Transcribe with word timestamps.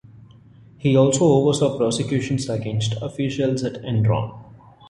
He 0.79 0.97
also 0.97 1.25
oversaw 1.25 1.77
prosecutions 1.77 2.49
against 2.49 2.95
officials 3.03 3.63
at 3.63 3.83
Enron. 3.83 4.33